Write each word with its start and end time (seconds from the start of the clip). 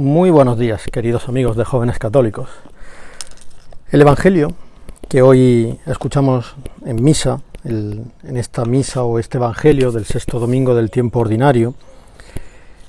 Muy 0.00 0.30
buenos 0.30 0.58
días, 0.58 0.84
queridos 0.90 1.28
amigos 1.28 1.58
de 1.58 1.64
jóvenes 1.66 1.98
católicos. 1.98 2.48
El 3.90 4.00
Evangelio 4.00 4.54
que 5.10 5.20
hoy 5.20 5.78
escuchamos 5.84 6.54
en 6.86 7.04
misa, 7.04 7.42
en 7.64 8.10
esta 8.34 8.64
misa 8.64 9.02
o 9.02 9.18
este 9.18 9.36
Evangelio 9.36 9.92
del 9.92 10.06
sexto 10.06 10.40
domingo 10.40 10.74
del 10.74 10.90
tiempo 10.90 11.18
ordinario, 11.18 11.74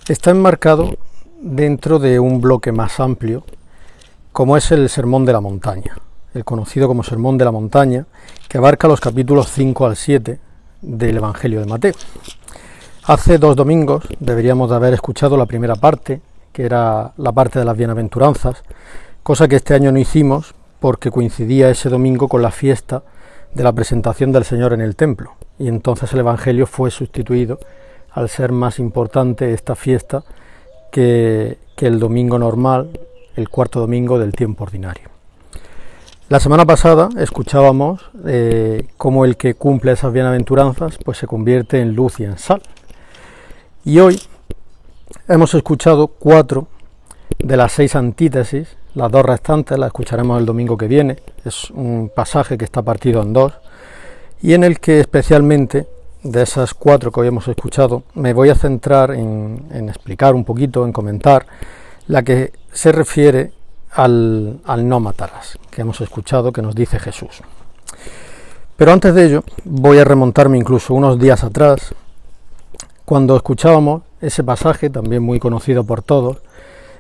está 0.08 0.32
enmarcado 0.32 0.96
dentro 1.42 2.00
de 2.00 2.18
un 2.18 2.40
bloque 2.40 2.72
más 2.72 3.02
amplio, 3.02 3.44
como 4.32 4.56
es 4.56 4.72
el 4.72 4.88
Sermón 4.88 5.26
de 5.26 5.34
la 5.34 5.42
Montaña, 5.42 5.98
el 6.34 6.46
conocido 6.46 6.88
como 6.88 7.04
Sermón 7.04 7.38
de 7.38 7.44
la 7.44 7.52
Montaña, 7.52 8.06
que 8.48 8.58
abarca 8.58 8.88
los 8.88 9.02
capítulos 9.02 9.52
5 9.52 9.86
al 9.86 9.98
7 9.98 10.40
del 10.82 11.18
Evangelio 11.18 11.60
de 11.60 11.66
Mateo. 11.66 11.94
Hace 13.04 13.38
dos 13.38 13.58
domingos 13.58 14.06
deberíamos 14.22 14.70
de 14.70 14.78
haber 14.78 14.94
escuchado 14.94 15.36
la 15.36 15.46
primera 15.46 15.76
parte, 15.76 16.22
que 16.54 16.66
era 16.66 17.14
la 17.18 17.32
parte 17.32 17.60
de 17.60 17.66
las 17.66 17.78
bienaventuranzas, 17.78 18.64
cosa 19.24 19.48
que 19.48 19.58
este 19.58 19.74
año 19.74 19.92
no 19.92 20.00
hicimos 20.00 20.54
porque 20.80 21.12
coincidía 21.12 21.70
ese 21.70 21.90
domingo 21.90 22.28
con 22.28 22.42
la 22.42 22.52
fiesta 22.52 23.04
de 23.54 23.64
la 23.64 23.74
presentación 23.74 24.32
del 24.32 24.46
Señor 24.46 24.74
en 24.74 24.82
el 24.82 24.96
templo, 24.96 25.34
y 25.60 25.68
entonces 25.68 26.12
el 26.14 26.20
Evangelio 26.20 26.66
fue 26.66 26.90
sustituido 26.90 27.60
al 28.12 28.30
ser 28.30 28.52
más 28.52 28.80
importante 28.80 29.54
esta 29.54 29.76
fiesta 29.76 30.24
que, 30.92 31.58
el 31.78 32.00
domingo 32.00 32.38
normal, 32.38 32.92
el 33.36 33.50
cuarto 33.50 33.80
domingo 33.80 34.20
del 34.20 34.34
tiempo 34.34 34.66
ordinario. 34.66 35.10
La 36.30 36.40
semana 36.40 36.64
pasada 36.64 37.10
escuchábamos 37.18 38.12
eh, 38.28 38.88
cómo 38.98 39.26
el 39.26 39.36
que 39.36 39.56
cumple 39.56 39.94
esas 39.94 40.14
bienaventuranzas 40.14 41.00
pues 41.04 41.18
se 41.18 41.26
convierte 41.26 41.82
en 41.82 41.96
luz 41.96 42.20
y 42.20 42.26
en 42.26 42.38
sal. 42.38 42.62
Y 43.84 44.00
hoy 44.00 44.22
hemos 45.28 45.54
escuchado 45.54 46.08
cuatro 46.08 46.68
de 47.40 47.58
las 47.58 47.72
seis 47.72 47.96
antítesis, 47.96 48.78
las 48.94 49.12
dos 49.12 49.24
restantes 49.24 49.78
las 49.78 49.88
escucharemos 49.88 50.40
el 50.40 50.46
domingo 50.46 50.78
que 50.78 50.88
viene, 50.88 51.18
es 51.46 51.70
un 51.72 52.12
pasaje 52.14 52.58
que 52.58 52.66
está 52.66 52.82
partido 52.82 53.22
en 53.22 53.34
dos, 53.34 53.54
y 54.42 54.54
en 54.54 54.64
el 54.64 54.80
que 54.80 55.00
especialmente 55.00 55.88
de 56.24 56.44
esas 56.44 56.74
cuatro 56.74 57.12
que 57.12 57.22
hoy 57.22 57.28
hemos 57.28 57.48
escuchado 57.48 58.04
me 58.14 58.34
voy 58.34 58.50
a 58.50 58.56
centrar 58.56 59.12
en, 59.12 59.90
explicar 59.90 60.36
un 60.36 60.46
poquito, 60.46 60.86
en 60.86 60.94
comentar 60.94 61.48
la 62.08 62.24
que 62.24 62.54
se 62.72 62.92
refiere 62.92 63.54
al, 63.92 64.60
al 64.66 64.88
no 64.88 65.00
matarás, 65.00 65.58
que 65.70 65.82
hemos 65.82 66.02
escuchado 66.02 66.52
que 66.52 66.62
nos 66.62 66.76
dice 66.76 67.00
Jesús. 67.00 67.42
Pero 68.78 68.94
antes 68.94 69.14
de 69.14 69.26
ello 69.26 69.44
voy 69.64 70.00
a 70.00 70.04
remontarme 70.04 70.58
incluso 70.58 70.94
unos 70.94 71.20
días 71.20 71.44
atrás, 71.44 71.94
cuando 73.06 73.36
escuchábamos 73.36 74.04
ese 74.22 74.44
pasaje, 74.44 74.90
también 74.90 75.24
muy 75.24 75.40
conocido 75.40 75.84
por 75.84 76.02
todos, 76.02 76.38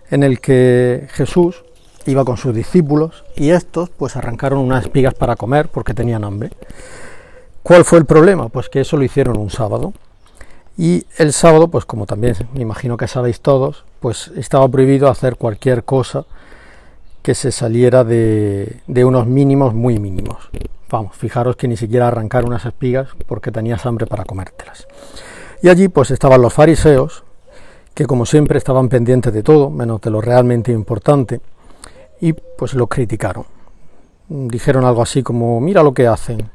en 0.09 0.23
el 0.23 0.39
que 0.39 1.07
Jesús 1.13 1.63
iba 2.05 2.25
con 2.25 2.37
sus 2.37 2.53
discípulos 2.53 3.23
y 3.35 3.51
estos 3.51 3.89
pues 3.89 4.15
arrancaron 4.15 4.59
unas 4.59 4.85
espigas 4.85 5.13
para 5.13 5.35
comer 5.35 5.69
porque 5.69 5.93
tenían 5.93 6.23
hambre. 6.23 6.51
¿Cuál 7.63 7.85
fue 7.85 7.99
el 7.99 8.05
problema? 8.05 8.49
Pues 8.49 8.69
que 8.69 8.81
eso 8.81 8.97
lo 8.97 9.03
hicieron 9.03 9.37
un 9.37 9.49
sábado. 9.49 9.93
Y 10.77 11.05
el 11.17 11.31
sábado, 11.31 11.67
pues 11.67 11.85
como 11.85 12.05
también 12.05 12.35
me 12.53 12.61
imagino 12.61 12.97
que 12.97 13.07
sabéis 13.07 13.41
todos, 13.41 13.83
pues 13.99 14.31
estaba 14.35 14.67
prohibido 14.67 15.09
hacer 15.09 15.35
cualquier 15.35 15.83
cosa 15.83 16.25
que 17.21 17.35
se 17.35 17.51
saliera 17.51 18.03
de, 18.03 18.79
de 18.87 19.05
unos 19.05 19.27
mínimos 19.27 19.75
muy 19.75 19.99
mínimos. 19.99 20.49
Vamos, 20.89 21.15
fijaros 21.15 21.55
que 21.55 21.67
ni 21.67 21.77
siquiera 21.77 22.07
arrancar 22.07 22.45
unas 22.45 22.65
espigas 22.65 23.09
porque 23.27 23.51
tenías 23.51 23.85
hambre 23.85 24.07
para 24.07 24.25
comértelas. 24.25 24.87
Y 25.61 25.69
allí 25.69 25.87
pues 25.87 26.11
estaban 26.11 26.41
los 26.41 26.53
fariseos, 26.53 27.23
que 27.93 28.05
como 28.05 28.25
siempre 28.25 28.57
estaban 28.57 28.89
pendientes 28.89 29.33
de 29.33 29.43
todo, 29.43 29.69
menos 29.69 30.01
de 30.01 30.09
lo 30.09 30.21
realmente 30.21 30.71
importante, 30.71 31.41
y 32.19 32.33
pues 32.33 32.73
los 32.73 32.87
criticaron. 32.87 33.45
Dijeron 34.29 34.85
algo 34.85 35.01
así 35.01 35.23
como, 35.23 35.59
mira 35.59 35.83
lo 35.83 35.93
que 35.93 36.07
hacen, 36.07 36.49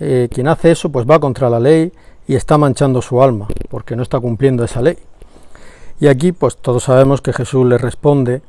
eh, 0.00 0.28
quien 0.30 0.48
hace 0.48 0.72
eso 0.72 0.90
pues 0.90 1.06
va 1.08 1.20
contra 1.20 1.48
la 1.48 1.60
ley 1.60 1.92
y 2.26 2.34
está 2.34 2.58
manchando 2.58 3.00
su 3.00 3.22
alma, 3.22 3.48
porque 3.70 3.96
no 3.96 4.02
está 4.02 4.20
cumpliendo 4.20 4.64
esa 4.64 4.82
ley. 4.82 4.98
Y 6.00 6.08
aquí 6.08 6.32
pues 6.32 6.56
todos 6.56 6.84
sabemos 6.84 7.22
que 7.22 7.32
Jesús 7.32 7.66
le 7.66 7.78
responde 7.78 8.42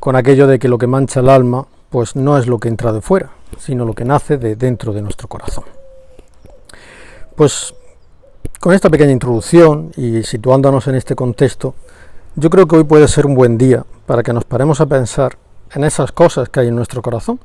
con 0.00 0.16
aquello 0.16 0.46
de 0.46 0.58
que 0.58 0.68
lo 0.68 0.78
que 0.78 0.86
mancha 0.86 1.20
el 1.20 1.28
alma 1.28 1.66
pues 1.90 2.16
no 2.16 2.38
es 2.38 2.46
lo 2.46 2.58
que 2.58 2.68
entra 2.68 2.92
de 2.92 3.00
fuera, 3.00 3.30
sino 3.58 3.84
lo 3.84 3.94
que 3.94 4.04
nace 4.04 4.38
de 4.38 4.56
dentro 4.56 4.92
de 4.92 5.02
nuestro 5.02 5.28
corazón. 5.28 5.64
Pues 7.36 7.74
con 8.60 8.74
esta 8.74 8.90
pequeña 8.90 9.12
introducción 9.12 9.92
y 9.96 10.22
situándonos 10.24 10.88
en 10.88 10.96
este 10.96 11.14
contexto, 11.14 11.74
yo 12.34 12.50
creo 12.50 12.66
que 12.66 12.76
hoy 12.76 12.84
puede 12.84 13.06
ser 13.06 13.26
un 13.26 13.34
buen 13.34 13.56
día 13.56 13.84
para 14.06 14.22
que 14.22 14.32
nos 14.32 14.44
paremos 14.44 14.80
a 14.80 14.86
pensar 14.86 15.38
en 15.72 15.84
esas 15.84 16.12
cosas 16.12 16.48
que 16.48 16.60
hay 16.60 16.68
en 16.68 16.76
nuestro 16.76 17.02
corazón, 17.02 17.38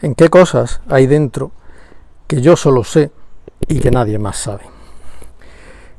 en 0.00 0.14
qué 0.14 0.28
cosas 0.30 0.80
hay 0.88 1.06
dentro 1.06 1.52
que 2.26 2.40
yo 2.40 2.56
solo 2.56 2.82
sé 2.82 3.12
y 3.68 3.78
que 3.78 3.90
nadie 3.90 4.18
más 4.18 4.36
sabe. 4.36 4.62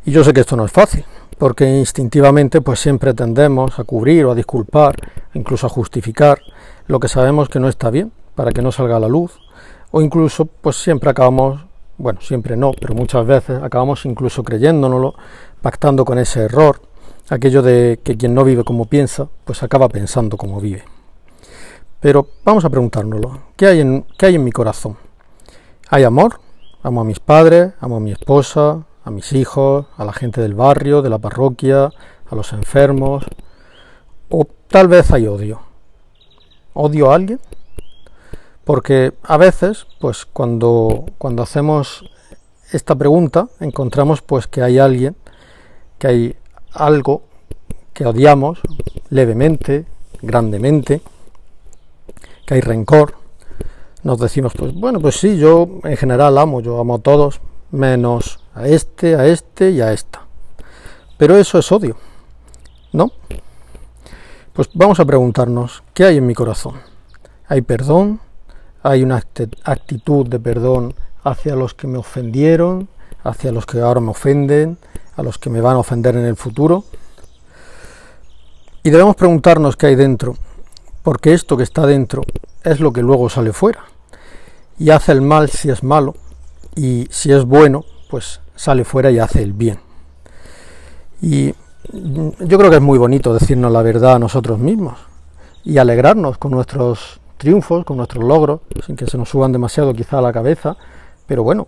Y 0.05 0.11
yo 0.11 0.23
sé 0.23 0.33
que 0.33 0.41
esto 0.41 0.57
no 0.57 0.65
es 0.65 0.71
fácil, 0.71 1.05
porque 1.37 1.65
instintivamente 1.65 2.59
pues 2.59 2.79
siempre 2.79 3.13
tendemos 3.13 3.79
a 3.79 3.85
cubrir 3.85 4.25
o 4.25 4.31
a 4.31 4.35
disculpar, 4.35 4.95
incluso 5.33 5.67
a 5.67 5.69
justificar 5.69 6.41
lo 6.87 6.99
que 6.99 7.07
sabemos 7.07 7.47
que 7.47 7.59
no 7.59 7.69
está 7.69 7.89
bien 7.89 8.11
para 8.35 8.51
que 8.51 8.61
no 8.61 8.73
salga 8.73 8.97
a 8.97 8.99
la 8.99 9.07
luz, 9.07 9.39
o 9.91 10.01
incluso 10.01 10.45
pues 10.45 10.75
siempre 10.75 11.09
acabamos 11.09 11.65
bueno, 11.97 12.21
siempre 12.21 12.55
no, 12.55 12.71
pero 12.79 12.95
muchas 12.95 13.25
veces 13.25 13.61
acabamos 13.61 14.05
incluso 14.05 14.43
creyéndonoslo, 14.43 15.15
pactando 15.61 16.05
con 16.05 16.19
ese 16.19 16.41
error, 16.41 16.81
aquello 17.29 17.61
de 17.61 17.99
que 18.03 18.17
quien 18.17 18.33
no 18.33 18.43
vive 18.43 18.63
como 18.63 18.85
piensa, 18.85 19.27
pues 19.45 19.63
acaba 19.63 19.89
pensando 19.89 20.37
como 20.37 20.59
vive. 20.59 20.83
Pero 21.99 22.27
vamos 22.43 22.65
a 22.65 22.69
preguntárnoslo, 22.69 23.39
¿qué 23.55 23.67
hay 23.67 23.79
en, 23.79 24.05
qué 24.17 24.25
hay 24.25 24.35
en 24.35 24.43
mi 24.43 24.51
corazón? 24.51 24.97
¿Hay 25.89 26.03
amor? 26.03 26.39
Amo 26.81 27.01
a 27.01 27.05
mis 27.05 27.19
padres, 27.19 27.73
amo 27.79 27.97
a 27.97 27.99
mi 27.99 28.11
esposa, 28.11 28.83
a 29.05 29.11
mis 29.11 29.31
hijos, 29.33 29.85
a 29.97 30.03
la 30.03 30.13
gente 30.13 30.41
del 30.41 30.53
barrio, 30.53 31.01
de 31.01 31.09
la 31.09 31.17
parroquia, 31.17 31.91
a 32.29 32.35
los 32.35 32.51
enfermos. 32.53 33.25
O 34.29 34.45
tal 34.67 34.87
vez 34.87 35.11
hay 35.11 35.27
odio. 35.27 35.61
¿Odio 36.73 37.11
a 37.11 37.15
alguien? 37.15 37.39
Porque 38.63 39.13
a 39.23 39.37
veces, 39.37 39.87
pues 39.99 40.25
cuando, 40.25 41.05
cuando 41.17 41.43
hacemos 41.43 42.09
esta 42.71 42.95
pregunta, 42.95 43.49
encontramos 43.59 44.21
pues 44.21 44.47
que 44.47 44.61
hay 44.61 44.79
alguien, 44.79 45.15
que 45.99 46.07
hay 46.07 46.35
algo 46.71 47.23
que 47.93 48.05
odiamos 48.05 48.59
levemente, 49.09 49.85
grandemente, 50.21 51.01
que 52.45 52.53
hay 52.55 52.61
rencor. 52.61 53.15
Nos 54.03 54.19
decimos, 54.19 54.53
pues 54.57 54.73
bueno, 54.73 54.99
pues 54.99 55.19
sí, 55.19 55.37
yo 55.37 55.67
en 55.83 55.97
general 55.97 56.37
amo, 56.37 56.61
yo 56.61 56.79
amo 56.79 56.95
a 56.95 56.99
todos, 56.99 57.41
menos 57.71 58.39
a 58.55 58.67
este, 58.67 59.15
a 59.15 59.25
este 59.27 59.71
y 59.71 59.81
a 59.81 59.93
esta. 59.93 60.21
Pero 61.17 61.37
eso 61.37 61.59
es 61.59 61.71
odio, 61.71 61.95
¿no? 62.91 63.11
Pues 64.53 64.69
vamos 64.73 64.99
a 64.99 65.05
preguntarnos, 65.05 65.83
¿qué 65.93 66.05
hay 66.05 66.17
en 66.17 66.27
mi 66.27 66.33
corazón? 66.33 66.75
¿Hay 67.47 67.61
perdón? 67.61 68.19
Hay 68.83 69.01
una 69.01 69.23
actitud 69.63 70.27
de 70.27 70.39
perdón 70.39 70.93
hacia 71.23 71.55
los 71.55 71.73
que 71.73 71.87
me 71.87 71.97
ofendieron, 71.97 72.89
hacia 73.23 73.51
los 73.51 73.65
que 73.65 73.79
ahora 73.79 74.01
me 74.01 74.11
ofenden, 74.11 74.77
a 75.15 75.23
los 75.23 75.37
que 75.37 75.49
me 75.49 75.61
van 75.61 75.77
a 75.77 75.79
ofender 75.79 76.15
en 76.17 76.25
el 76.25 76.35
futuro. 76.35 76.83
Y 78.83 78.89
debemos 78.89 79.15
preguntarnos 79.15 79.77
qué 79.77 79.87
hay 79.87 79.95
dentro, 79.95 80.35
porque 81.01 81.33
esto 81.33 81.55
que 81.55 81.63
está 81.63 81.85
dentro 81.85 82.23
es 82.63 82.81
lo 82.81 82.91
que 82.91 83.01
luego 83.01 83.29
sale 83.29 83.53
fuera. 83.53 83.85
Y 84.77 84.89
hace 84.89 85.13
el 85.13 85.21
mal 85.21 85.49
si 85.49 85.69
es 85.69 85.81
malo, 85.81 86.15
y 86.75 87.07
si 87.09 87.31
es 87.31 87.45
bueno, 87.45 87.85
pues 88.09 88.41
sale 88.55 88.83
fuera 88.83 89.09
y 89.11 89.19
hace 89.19 89.41
el 89.41 89.53
bien. 89.53 89.79
Y 91.21 91.53
yo 91.93 92.57
creo 92.57 92.69
que 92.69 92.77
es 92.77 92.81
muy 92.81 92.97
bonito 92.97 93.33
decirnos 93.33 93.71
la 93.71 93.81
verdad 93.81 94.15
a 94.15 94.19
nosotros 94.19 94.59
mismos 94.59 94.99
y 95.63 95.77
alegrarnos 95.77 96.37
con 96.37 96.51
nuestros 96.51 97.19
triunfos, 97.43 97.83
con 97.83 97.97
nuestros 97.97 98.23
logros, 98.23 98.61
sin 98.85 98.95
que 98.95 99.05
se 99.05 99.17
nos 99.17 99.29
suban 99.29 99.51
demasiado 99.51 99.93
quizá 99.93 100.19
a 100.19 100.21
la 100.21 100.31
cabeza, 100.31 100.77
pero 101.27 101.43
bueno, 101.43 101.67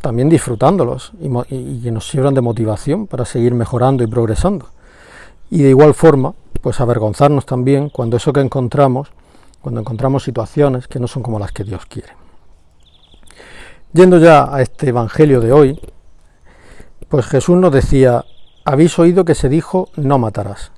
también 0.00 0.30
disfrutándolos 0.30 1.12
y, 1.20 1.82
que 1.82 1.90
nos 1.90 2.08
sirvan 2.08 2.32
de 2.32 2.40
motivación 2.40 3.06
para 3.06 3.26
seguir 3.26 3.54
mejorando 3.54 4.02
y 4.02 4.06
progresando. 4.06 4.70
Y 5.50 5.62
de 5.62 5.68
igual 5.68 5.92
forma, 5.92 6.32
pues 6.62 6.80
avergonzarnos 6.80 7.44
también 7.44 7.90
cuando 7.90 8.16
eso 8.16 8.32
que 8.32 8.40
encontramos, 8.40 9.08
cuando 9.60 9.80
encontramos 9.80 10.24
situaciones 10.24 10.88
que 10.88 10.98
no 10.98 11.06
son 11.06 11.22
como 11.22 11.38
las 11.38 11.52
que 11.52 11.64
Dios 11.64 11.84
quiere. 11.84 12.08
Yendo 13.92 14.18
ya 14.18 14.54
a 14.54 14.62
este 14.62 14.88
Evangelio 14.88 15.40
de 15.42 15.52
hoy, 15.52 15.80
pues 17.10 17.26
Jesús 17.26 17.58
nos 17.58 17.72
decía, 17.72 18.24
habéis 18.64 18.98
oído 18.98 19.26
que 19.26 19.34
se 19.34 19.50
dijo, 19.50 19.90
no 19.96 20.18
matarás, 20.18 20.72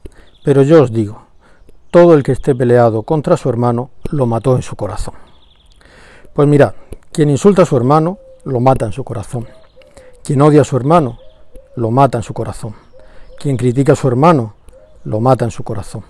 pero 0.44 0.62
yo 0.62 0.82
os 0.82 0.93
digo, 0.93 1.25
todo 1.96 2.12
el 2.12 2.22
que 2.22 2.32
esté 2.32 2.54
peleado 2.54 3.04
contra 3.04 3.38
su 3.38 3.48
hermano 3.48 3.88
lo 4.10 4.26
mató 4.26 4.54
en 4.54 4.60
su 4.60 4.76
corazón. 4.76 5.14
Pues 6.34 6.46
mirad, 6.46 6.75
quien 7.10 7.31
insulta 7.31 7.62
a 7.62 7.64
su 7.64 7.75
hermano 7.75 8.19
lo 8.44 8.60
mata 8.60 8.84
en 8.84 8.93
su 8.93 9.02
corazón. 9.02 9.48
Quien 10.22 10.43
odia 10.43 10.60
a 10.60 10.64
su 10.64 10.76
hermano 10.76 11.19
lo 11.75 11.90
mata 11.90 12.19
en 12.19 12.22
su 12.22 12.34
corazón. 12.34 12.75
Quien 13.38 13.56
critica 13.56 13.94
a 13.94 13.96
su 13.96 14.08
hermano 14.08 14.56
lo 15.04 15.20
mata 15.20 15.46
en 15.46 15.50
su 15.50 15.64
corazón. 15.64 16.04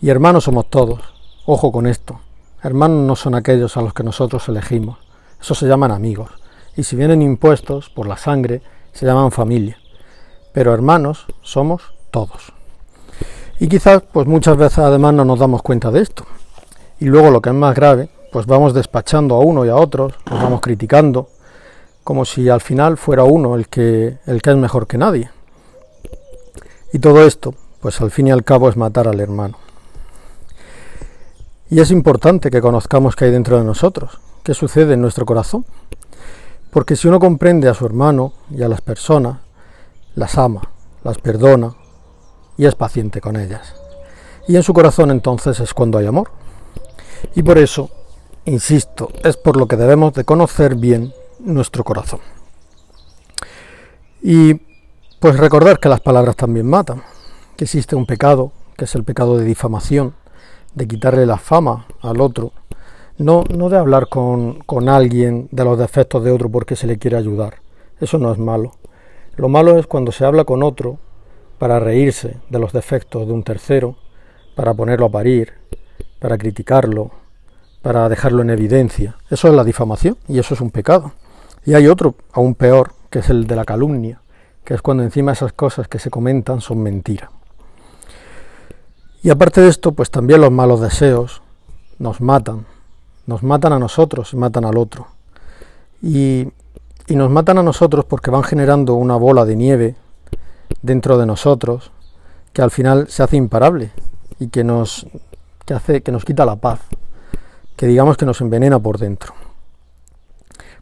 Y 0.00 0.10
hermanos 0.10 0.42
somos 0.42 0.68
todos. 0.68 1.00
Ojo 1.46 1.70
con 1.70 1.86
esto. 1.86 2.18
Hermanos 2.60 3.06
no 3.06 3.14
son 3.14 3.36
aquellos 3.36 3.76
a 3.76 3.82
los 3.82 3.94
que 3.94 4.02
nosotros 4.02 4.48
elegimos. 4.48 4.98
Eso 5.40 5.54
se 5.54 5.68
llaman 5.68 5.92
amigos. 5.92 6.32
Y 6.76 6.82
si 6.82 6.96
vienen 6.96 7.22
impuestos 7.22 7.88
por 7.88 8.08
la 8.08 8.16
sangre, 8.16 8.62
se 8.92 9.06
llaman 9.06 9.30
familia. 9.30 9.78
Pero 10.52 10.74
hermanos 10.74 11.26
somos 11.40 11.94
todos. 12.10 12.53
Y 13.60 13.68
quizás, 13.68 14.02
pues 14.12 14.26
muchas 14.26 14.56
veces 14.56 14.78
además 14.78 15.14
no 15.14 15.24
nos 15.24 15.38
damos 15.38 15.62
cuenta 15.62 15.90
de 15.90 16.00
esto. 16.00 16.24
Y 16.98 17.06
luego 17.06 17.30
lo 17.30 17.40
que 17.40 17.50
es 17.50 17.54
más 17.54 17.74
grave, 17.74 18.08
pues 18.32 18.46
vamos 18.46 18.74
despachando 18.74 19.36
a 19.36 19.40
uno 19.40 19.64
y 19.64 19.68
a 19.68 19.76
otros, 19.76 20.14
nos 20.28 20.42
vamos 20.42 20.60
criticando, 20.60 21.28
como 22.02 22.24
si 22.24 22.48
al 22.48 22.60
final 22.60 22.96
fuera 22.96 23.24
uno 23.24 23.54
el 23.54 23.68
que, 23.68 24.18
el 24.26 24.42
que 24.42 24.50
es 24.50 24.56
mejor 24.56 24.86
que 24.86 24.98
nadie. 24.98 25.30
Y 26.92 26.98
todo 26.98 27.24
esto, 27.24 27.54
pues 27.80 28.00
al 28.00 28.10
fin 28.10 28.26
y 28.26 28.30
al 28.32 28.44
cabo 28.44 28.68
es 28.68 28.76
matar 28.76 29.06
al 29.06 29.20
hermano. 29.20 29.56
Y 31.70 31.80
es 31.80 31.90
importante 31.90 32.50
que 32.50 32.60
conozcamos 32.60 33.16
qué 33.16 33.26
hay 33.26 33.30
dentro 33.30 33.58
de 33.58 33.64
nosotros, 33.64 34.18
qué 34.42 34.54
sucede 34.54 34.94
en 34.94 35.00
nuestro 35.00 35.24
corazón. 35.26 35.64
Porque 36.70 36.96
si 36.96 37.06
uno 37.06 37.20
comprende 37.20 37.68
a 37.68 37.74
su 37.74 37.86
hermano 37.86 38.32
y 38.50 38.62
a 38.62 38.68
las 38.68 38.80
personas, 38.80 39.38
las 40.16 40.38
ama, 40.38 40.62
las 41.04 41.18
perdona 41.18 41.74
y 42.56 42.66
es 42.66 42.74
paciente 42.74 43.20
con 43.20 43.36
ellas. 43.36 43.74
Y 44.46 44.56
en 44.56 44.62
su 44.62 44.74
corazón 44.74 45.10
entonces 45.10 45.60
es 45.60 45.72
cuando 45.72 45.98
hay 45.98 46.06
amor. 46.06 46.30
Y 47.34 47.42
por 47.42 47.58
eso, 47.58 47.90
insisto, 48.44 49.08
es 49.22 49.36
por 49.36 49.56
lo 49.56 49.66
que 49.66 49.76
debemos 49.76 50.12
de 50.12 50.24
conocer 50.24 50.74
bien 50.74 51.12
nuestro 51.38 51.84
corazón. 51.84 52.20
Y 54.22 54.54
pues 55.20 55.38
recordar 55.38 55.78
que 55.78 55.88
las 55.88 56.00
palabras 56.00 56.36
también 56.36 56.66
matan, 56.66 57.02
que 57.56 57.64
existe 57.64 57.96
un 57.96 58.06
pecado, 58.06 58.52
que 58.76 58.84
es 58.84 58.94
el 58.94 59.04
pecado 59.04 59.38
de 59.38 59.44
difamación, 59.44 60.14
de 60.74 60.86
quitarle 60.86 61.24
la 61.24 61.38
fama 61.38 61.86
al 62.02 62.20
otro, 62.20 62.52
no, 63.16 63.44
no 63.48 63.68
de 63.68 63.78
hablar 63.78 64.08
con, 64.08 64.60
con 64.60 64.88
alguien 64.88 65.48
de 65.52 65.64
los 65.64 65.78
defectos 65.78 66.24
de 66.24 66.32
otro 66.32 66.50
porque 66.50 66.76
se 66.76 66.86
le 66.86 66.98
quiere 66.98 67.16
ayudar. 67.16 67.56
Eso 68.00 68.18
no 68.18 68.32
es 68.32 68.38
malo. 68.38 68.72
Lo 69.36 69.48
malo 69.48 69.78
es 69.78 69.86
cuando 69.86 70.12
se 70.12 70.24
habla 70.24 70.44
con 70.44 70.62
otro 70.62 70.98
para 71.64 71.80
reírse 71.80 72.36
de 72.50 72.58
los 72.58 72.74
defectos 72.74 73.26
de 73.26 73.32
un 73.32 73.42
tercero, 73.42 73.96
para 74.54 74.74
ponerlo 74.74 75.06
a 75.06 75.10
parir, 75.10 75.54
para 76.18 76.36
criticarlo, 76.36 77.10
para 77.80 78.06
dejarlo 78.10 78.42
en 78.42 78.50
evidencia. 78.50 79.16
Eso 79.30 79.48
es 79.48 79.54
la 79.54 79.64
difamación 79.64 80.18
y 80.28 80.38
eso 80.38 80.52
es 80.52 80.60
un 80.60 80.70
pecado. 80.70 81.12
Y 81.64 81.72
hay 81.72 81.86
otro, 81.86 82.16
aún 82.34 82.54
peor, 82.54 82.92
que 83.08 83.20
es 83.20 83.30
el 83.30 83.46
de 83.46 83.56
la 83.56 83.64
calumnia, 83.64 84.20
que 84.62 84.74
es 84.74 84.82
cuando 84.82 85.04
encima 85.04 85.32
esas 85.32 85.54
cosas 85.54 85.88
que 85.88 85.98
se 85.98 86.10
comentan 86.10 86.60
son 86.60 86.82
mentiras. 86.82 87.30
Y 89.22 89.30
aparte 89.30 89.62
de 89.62 89.68
esto, 89.68 89.92
pues 89.92 90.10
también 90.10 90.42
los 90.42 90.52
malos 90.52 90.82
deseos 90.82 91.40
nos 91.98 92.20
matan, 92.20 92.66
nos 93.24 93.42
matan 93.42 93.72
a 93.72 93.78
nosotros 93.78 94.34
y 94.34 94.36
matan 94.36 94.66
al 94.66 94.76
otro. 94.76 95.06
Y, 96.02 96.46
y 97.06 97.16
nos 97.16 97.30
matan 97.30 97.56
a 97.56 97.62
nosotros 97.62 98.04
porque 98.04 98.30
van 98.30 98.44
generando 98.44 98.92
una 98.96 99.16
bola 99.16 99.46
de 99.46 99.56
nieve 99.56 99.96
dentro 100.84 101.16
de 101.16 101.24
nosotros 101.24 101.90
que 102.52 102.60
al 102.60 102.70
final 102.70 103.08
se 103.08 103.22
hace 103.22 103.38
imparable 103.38 103.90
y 104.38 104.48
que 104.48 104.64
nos, 104.64 105.06
que 105.64 105.72
hace, 105.72 106.02
que 106.02 106.12
nos 106.12 106.26
quita 106.26 106.44
la 106.44 106.56
paz, 106.56 106.80
que 107.74 107.86
digamos 107.86 108.18
que 108.18 108.26
nos 108.26 108.42
envenena 108.42 108.78
por 108.78 108.98
dentro. 108.98 109.32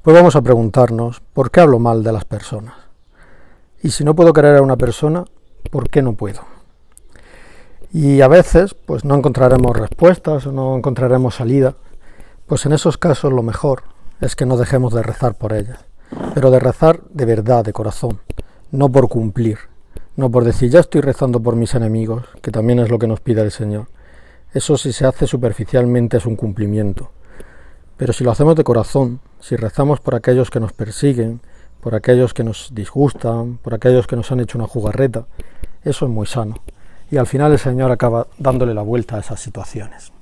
Pues 0.03 0.17
vamos 0.17 0.35
a 0.35 0.43
preguntarnos, 0.43 1.21
¿por 1.33 1.53
qué 1.53 1.61
hablo 1.61 1.79
mal 1.79 2.03
de 2.03 2.11
las 2.11 2.25
personas? 2.25 2.75
Y 3.81 3.91
si 3.93 4.03
no 4.03 4.17
puedo 4.17 4.33
querer 4.33 4.57
a 4.57 4.63
una 4.63 4.77
persona, 4.77 5.25
¿por 5.71 5.89
qué 5.89 6.03
no 6.03 6.15
puedo? 6.15 6.41
Y 7.93 8.23
a 8.23 8.29
veces, 8.29 8.75
pues 8.75 9.05
no 9.05 9.15
encontraremos 9.15 9.77
respuestas 9.77 10.47
o 10.47 10.53
no 10.53 10.77
encontraremos 10.77 11.37
salida. 11.37 11.77
Pues 12.47 12.67
en 12.67 12.73
esos 12.73 12.99
casos 12.99 13.33
lo 13.33 13.45
mejor 13.45 13.85
es 14.21 14.35
que 14.35 14.47
no 14.47 14.57
dejemos 14.57 14.95
de 14.95 15.05
rezar 15.05 15.37
por 15.37 15.53
ellas, 15.53 15.79
pero 16.35 16.51
de 16.51 16.59
rezar 16.59 17.03
de 17.11 17.25
verdad, 17.25 17.65
de 17.65 17.73
corazón, 17.73 18.21
no 18.73 18.89
por 18.89 19.09
cumplir, 19.09 19.59
no 20.17 20.31
por 20.31 20.45
decir 20.45 20.71
ya 20.71 20.81
estoy 20.81 21.01
rezando 21.01 21.41
por 21.41 21.57
mis 21.57 21.75
enemigos, 21.75 22.25
que 22.41 22.51
también 22.51 22.79
es 22.79 22.91
lo 22.91 22.99
que 22.99 23.07
nos 23.07 23.21
pide 23.21 23.43
el 23.43 23.51
Señor. 23.51 23.89
Eso 24.53 24.77
si 24.77 24.93
se 24.93 25.07
hace 25.07 25.27
superficialmente 25.27 26.19
es 26.19 26.27
un 26.27 26.37
cumplimiento. 26.37 27.11
Pero 27.97 28.13
si 28.13 28.25
lo 28.25 28.31
hacemos 28.31 28.57
de 28.57 28.65
corazón, 28.65 29.21
si 29.41 29.57
rezamos 29.57 30.01
por 30.01 30.15
aquellos 30.15 30.51
que 30.51 30.61
nos 30.61 30.73
persiguen, 30.73 31.41
por 31.83 31.95
aquellos 31.97 32.33
que 32.33 32.45
nos 32.45 32.71
disgustan, 32.73 33.59
por 33.59 33.75
aquellos 33.75 34.07
que 34.07 34.15
nos 34.15 34.31
han 34.31 34.41
hecho 34.41 34.57
una 34.57 34.69
jugarreta. 34.69 35.27
Eso 35.83 36.07
es 36.07 36.11
muy 36.13 36.27
sano. 36.27 36.57
Y 37.11 37.17
al 37.17 37.27
final 37.27 37.53
el 37.53 37.59
Señor 37.59 37.91
acaba 37.91 38.29
dándole 38.39 38.73
la 38.73 38.83
vuelta 38.83 39.17
a 39.17 39.21
esas 39.21 39.41
situaciones. 39.41 40.13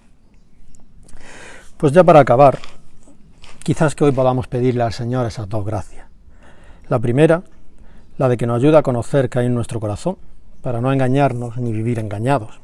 Pues 1.77 1.93
ya 1.93 2.03
para 2.03 2.21
acabar, 2.21 2.59
quizás 3.63 3.95
que 3.95 4.05
hoy 4.05 4.13
podamos 4.13 4.47
pedirle 4.47 4.83
al 4.83 4.93
Señor 4.93 5.27
esas 5.27 5.49
dos 5.49 5.65
gracias. 5.65 6.07
La 6.89 6.99
primera, 6.99 7.43
la 8.21 8.29
de 8.29 8.37
que 8.37 8.47
nos 8.47 8.63
ayude 8.63 8.77
a 8.77 8.83
conocer 8.83 9.31
qué 9.31 9.39
hay 9.39 9.47
en 9.47 9.55
nuestro 9.55 9.81
corazón, 9.81 10.19
para 10.61 10.83
no 10.83 10.93
engañarnos 10.93 11.57
ni 11.57 11.73
vivir 11.73 11.99
engañados. 11.99 12.61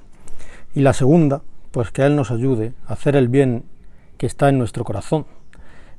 Y 0.75 0.82
la 0.82 0.93
segunda, 0.93 1.41
pues 1.70 1.91
que 1.91 2.05
Él 2.05 2.14
nos 2.14 2.31
ayude 2.31 2.75
a 2.87 2.93
hacer 2.93 3.17
el 3.17 3.29
bien 3.29 3.64
que 4.19 4.26
está 4.26 4.50
en 4.50 4.58
nuestro 4.58 4.85
corazón 4.85 5.25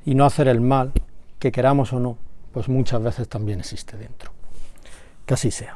y 0.05 0.13
no 0.13 0.25
hacer 0.25 0.47
el 0.47 0.61
mal, 0.61 0.91
que 1.39 1.51
queramos 1.51 1.91
o 1.91 1.99
no, 1.99 2.19
pues 2.51 2.69
muchas 2.69 3.01
veces 3.01 3.27
también 3.27 3.59
existe 3.59 3.97
dentro. 3.97 4.29
Que 5.25 5.33
así 5.33 5.49
sea. 5.49 5.75